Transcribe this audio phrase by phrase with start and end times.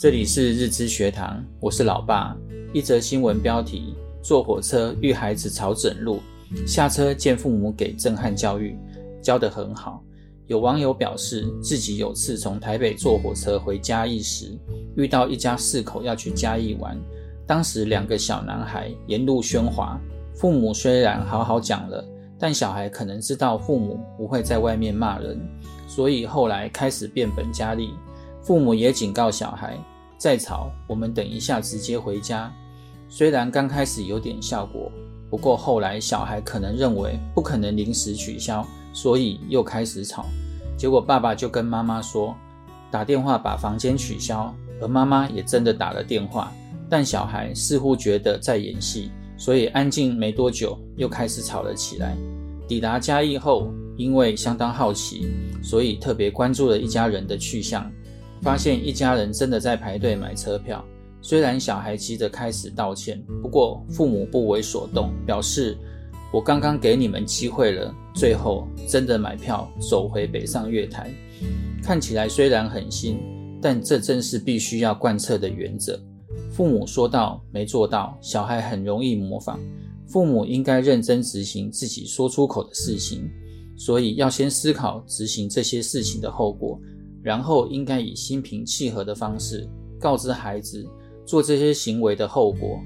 [0.00, 2.34] 这里是日知学堂，我是老爸。
[2.72, 6.20] 一则新闻标题：坐火车遇孩子吵整路，
[6.66, 8.78] 下车见父母给震撼教育，
[9.20, 10.02] 教得很好。
[10.46, 14.58] 有网友表示，自己有次从台北坐火车回嘉义时，
[14.96, 16.98] 遇到一家四口要去嘉义玩，
[17.46, 20.00] 当时两个小男孩沿路喧哗，
[20.34, 22.02] 父母虽然好好讲了，
[22.38, 25.38] 但小孩可能知道父母不会在外面骂人，
[25.86, 27.90] 所以后来开始变本加厉。
[28.42, 29.76] 父母也警告小孩，
[30.20, 32.52] 再吵，我们等一下直接回家。
[33.08, 34.92] 虽然刚开始有点效果，
[35.30, 38.62] 不过后来小孩可能认为不可能临时取消，
[38.92, 40.26] 所以又开始吵。
[40.76, 42.36] 结果爸爸就跟妈妈说，
[42.90, 46.52] 打电话把房间取消，而妈妈也真的打了电话，
[46.90, 52.14] 但小孩似乎觉得在演戏，所以安静没多久又开始吵了起来。
[52.68, 55.26] 抵达嘉义后，因为相当好奇，
[55.62, 57.90] 所以特别关注了一家人的去向。
[58.42, 60.84] 发现一家人真的在排队买车票，
[61.20, 65.76] 虽然小孩急着开始道歉，不过父母不为所动，表示
[66.32, 71.10] 我刚刚给你们机会了，最后真的买票走回北上月台。
[71.82, 73.18] 看起来虽然狠心，
[73.60, 76.00] 但这正是必须要贯彻的原则。
[76.50, 79.58] 父母说到没做到，小孩很容易模仿。
[80.06, 83.30] 父母应该认真执行自己说出口的事情，
[83.76, 86.80] 所以要先思考执行这些事情的后果。
[87.22, 89.68] 然后应该以心平气和的方式
[89.98, 90.86] 告知孩子
[91.26, 92.80] 做这些行为的后果，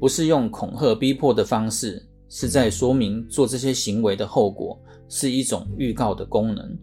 [0.00, 6.76] 不是用恐吓逼迫的方式，是在说明做这些行为的后果是一种预告的功能。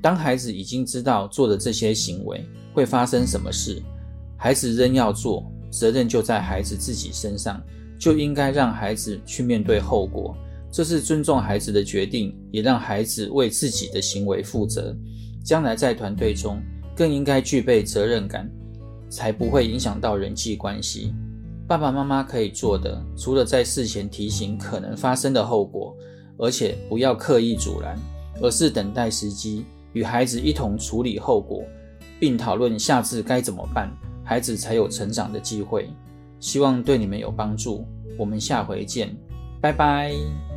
[0.00, 3.82] 当孩子已经知道做的这些行为会发生什么事，
[4.36, 7.62] 孩子仍要做，责任就在孩子自己身上，
[7.98, 10.36] 就应该让孩子去面对后果。
[10.70, 14.94] 这是尊重孩子的决定，也让孩子为自己的行为负责。
[15.44, 16.60] 将来在团队中
[16.96, 18.50] 更应该具备责任感，
[19.10, 21.14] 才不会影响到人际关系。
[21.68, 25.94] 爸爸妈妈可以做的，除了在事前提醒可能发生的后果，
[26.38, 27.98] 而且不要刻意阻拦，
[28.40, 31.62] 而是等待时机，与孩子一同处理后果，
[32.18, 33.90] 并讨论下次该怎么办，
[34.24, 35.88] 孩子才有成长的机会。
[36.40, 37.86] 希望对你们有帮助。
[38.18, 39.16] 我们下回见，
[39.60, 40.53] 拜拜。